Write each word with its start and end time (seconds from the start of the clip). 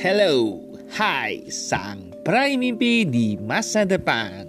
Hello, 0.00 0.56
hai 0.96 1.44
sang 1.52 2.16
peraih 2.24 2.56
mimpi 2.56 3.04
di 3.04 3.36
masa 3.36 3.84
depan. 3.84 4.48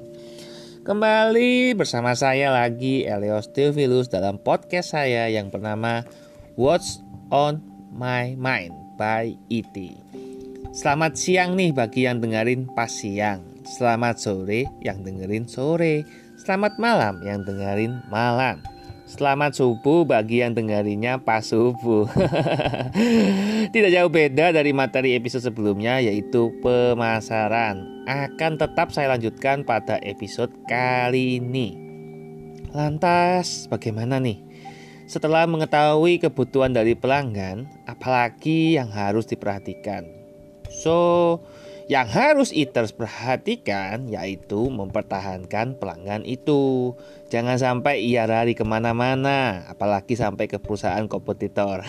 Kembali 0.88 1.76
bersama 1.76 2.16
saya 2.16 2.56
lagi 2.56 3.04
Elios 3.04 3.52
Theophilus 3.52 4.08
dalam 4.08 4.40
podcast 4.40 4.96
saya 4.96 5.28
yang 5.28 5.52
bernama 5.52 6.08
What's 6.56 7.04
on 7.36 7.60
My 7.92 8.32
Mind 8.40 8.72
by 8.96 9.36
E.T. 9.52 9.76
Selamat 10.72 11.20
siang 11.20 11.60
nih 11.60 11.76
bagi 11.76 12.08
yang 12.08 12.24
dengerin 12.24 12.72
pas 12.72 12.88
siang. 12.88 13.44
Selamat 13.68 14.24
sore 14.24 14.72
yang 14.80 15.04
dengerin 15.04 15.52
sore. 15.52 16.08
Selamat 16.40 16.80
malam 16.80 17.20
yang 17.28 17.44
dengerin 17.44 18.00
malam 18.08 18.64
Selamat 19.10 19.58
subuh 19.58 20.06
bagi 20.06 20.46
yang 20.46 20.54
dengarinya 20.54 21.18
pas 21.18 21.42
subuh. 21.42 22.06
Tidak 23.74 23.92
jauh 23.92 24.12
beda 24.14 24.54
dari 24.54 24.72
materi 24.78 25.18
episode 25.18 25.50
sebelumnya 25.50 25.98
yaitu 25.98 26.54
pemasaran. 26.62 28.06
Akan 28.06 28.62
tetap 28.62 28.94
saya 28.94 29.10
lanjutkan 29.18 29.66
pada 29.66 29.98
episode 30.06 30.54
kali 30.70 31.42
ini. 31.42 31.74
Lantas, 32.72 33.66
bagaimana 33.68 34.22
nih? 34.22 34.40
Setelah 35.10 35.44
mengetahui 35.44 36.24
kebutuhan 36.24 36.72
dari 36.72 36.96
pelanggan, 36.96 37.68
apalagi 37.84 38.80
yang 38.80 38.88
harus 38.94 39.28
diperhatikan? 39.28 40.21
So, 40.72 41.44
yang 41.92 42.08
harus 42.08 42.56
eaters 42.56 42.96
perhatikan 42.96 44.08
yaitu 44.08 44.72
mempertahankan 44.72 45.76
pelanggan 45.76 46.24
itu. 46.24 46.96
Jangan 47.28 47.60
sampai 47.60 48.00
ia 48.00 48.24
lari 48.24 48.56
ke 48.56 48.64
mana-mana, 48.64 49.68
apalagi 49.68 50.16
sampai 50.16 50.48
ke 50.48 50.56
perusahaan 50.56 51.04
kompetitor. 51.12 51.84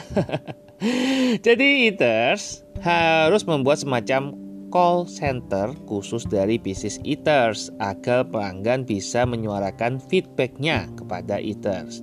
Jadi 1.46 1.86
eaters 1.86 2.66
harus 2.82 3.46
membuat 3.46 3.78
semacam 3.78 4.34
call 4.74 5.06
center 5.06 5.70
khusus 5.86 6.26
dari 6.26 6.58
bisnis 6.58 6.98
eaters 7.06 7.70
agar 7.78 8.26
pelanggan 8.26 8.82
bisa 8.82 9.22
menyuarakan 9.22 10.02
feedbacknya 10.02 10.90
kepada 10.98 11.38
eaters. 11.38 12.02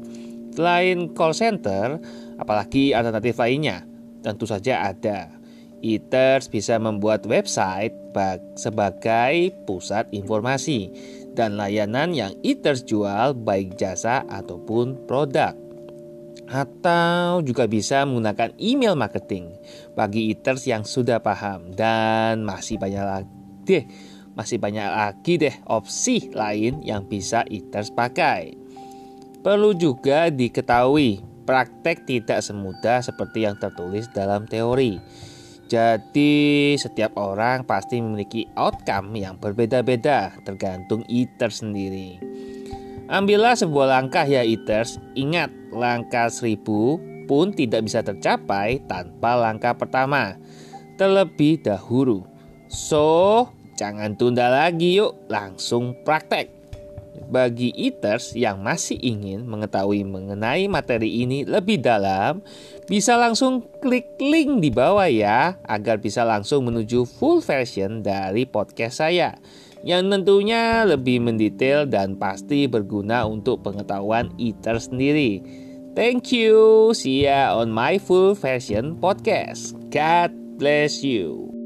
Selain 0.56 1.12
call 1.12 1.36
center, 1.36 2.00
apalagi 2.40 2.96
alternatif 2.96 3.36
lainnya? 3.36 3.84
Tentu 4.20 4.44
saja 4.44 4.92
ada 4.92 5.39
Eaters 5.80 6.52
bisa 6.52 6.76
membuat 6.78 7.24
website 7.24 7.96
sebagai 8.60 9.54
pusat 9.64 10.08
informasi 10.12 10.92
dan 11.38 11.56
layanan 11.56 12.12
yang 12.12 12.34
Eaters 12.44 12.84
jual 12.84 13.38
baik 13.38 13.80
jasa 13.80 14.28
ataupun 14.28 15.08
produk. 15.08 15.56
Atau 16.50 17.46
juga 17.46 17.70
bisa 17.70 18.02
menggunakan 18.10 18.58
email 18.58 18.98
marketing 18.98 19.54
bagi 19.94 20.34
Eaters 20.34 20.66
yang 20.66 20.82
sudah 20.82 21.22
paham 21.22 21.70
dan 21.78 22.42
masih 22.42 22.82
banyak 22.82 23.06
lagi 23.06 23.30
deh, 23.70 23.86
masih 24.34 24.58
banyak 24.58 24.90
lagi 24.90 25.38
deh 25.38 25.56
opsi 25.70 26.34
lain 26.34 26.82
yang 26.82 27.06
bisa 27.06 27.46
Eaters 27.46 27.94
pakai. 27.94 28.58
Perlu 29.46 29.78
juga 29.78 30.34
diketahui, 30.34 31.22
praktek 31.46 32.10
tidak 32.10 32.42
semudah 32.42 33.06
seperti 33.06 33.46
yang 33.46 33.56
tertulis 33.62 34.10
dalam 34.10 34.50
teori 34.50 34.98
jadi 35.70 36.74
setiap 36.82 37.14
orang 37.14 37.62
pasti 37.62 38.02
memiliki 38.02 38.50
outcome 38.58 39.14
yang 39.14 39.38
berbeda-beda 39.38 40.34
tergantung 40.42 41.06
eaters 41.06 41.62
sendiri. 41.62 42.18
Ambillah 43.06 43.54
sebuah 43.54 43.88
langkah 43.90 44.26
ya 44.26 44.42
eaters. 44.42 44.98
Ingat, 45.14 45.54
langkah 45.70 46.30
seribu 46.34 46.98
pun 47.30 47.54
tidak 47.54 47.86
bisa 47.86 48.02
tercapai 48.02 48.82
tanpa 48.90 49.38
langkah 49.38 49.78
pertama. 49.78 50.38
Terlebih 50.98 51.62
dahulu. 51.62 52.26
So, 52.66 53.50
jangan 53.78 54.18
tunda 54.18 54.50
lagi 54.50 54.98
yuk, 54.98 55.30
langsung 55.30 55.94
praktek. 56.02 56.59
Bagi 57.28 57.76
eaters 57.76 58.32
yang 58.38 58.64
masih 58.64 58.96
ingin 59.02 59.44
mengetahui 59.44 60.08
mengenai 60.08 60.72
materi 60.72 61.28
ini 61.28 61.44
lebih 61.44 61.84
dalam, 61.84 62.40
bisa 62.88 63.20
langsung 63.20 63.68
klik 63.84 64.16
link 64.22 64.64
di 64.64 64.72
bawah 64.72 65.10
ya, 65.12 65.60
agar 65.68 66.00
bisa 66.00 66.24
langsung 66.24 66.70
menuju 66.72 67.04
full 67.04 67.44
version 67.44 68.00
dari 68.00 68.48
podcast 68.48 69.04
saya 69.04 69.36
yang 69.84 70.12
tentunya 70.12 70.84
lebih 70.84 71.24
mendetail 71.24 71.88
dan 71.88 72.20
pasti 72.20 72.68
berguna 72.68 73.24
untuk 73.24 73.64
pengetahuan 73.64 74.32
eaters 74.36 74.92
sendiri. 74.92 75.40
Thank 75.96 76.32
you. 76.32 76.92
See 76.96 77.28
ya 77.28 77.56
on 77.56 77.72
my 77.72 78.00
full 78.00 78.36
version 78.36 79.00
podcast. 79.00 79.76
God 79.92 80.32
bless 80.60 81.04
you. 81.04 81.59